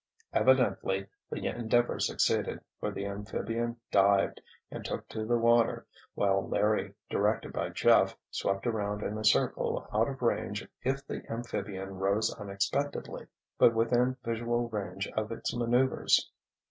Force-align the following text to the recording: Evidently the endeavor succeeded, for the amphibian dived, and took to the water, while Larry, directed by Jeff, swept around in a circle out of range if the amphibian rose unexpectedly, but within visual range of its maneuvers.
Evidently 0.33 1.05
the 1.29 1.45
endeavor 1.45 1.99
succeeded, 1.99 2.59
for 2.79 2.89
the 2.89 3.05
amphibian 3.05 3.77
dived, 3.91 4.41
and 4.71 4.83
took 4.83 5.07
to 5.07 5.27
the 5.27 5.37
water, 5.37 5.85
while 6.15 6.47
Larry, 6.49 6.95
directed 7.07 7.53
by 7.53 7.69
Jeff, 7.69 8.17
swept 8.31 8.65
around 8.65 9.03
in 9.03 9.15
a 9.19 9.23
circle 9.23 9.87
out 9.93 10.07
of 10.07 10.23
range 10.23 10.67
if 10.81 11.05
the 11.05 11.21
amphibian 11.31 11.99
rose 11.99 12.33
unexpectedly, 12.39 13.27
but 13.59 13.75
within 13.75 14.17
visual 14.23 14.69
range 14.69 15.07
of 15.09 15.31
its 15.31 15.55
maneuvers. 15.55 16.31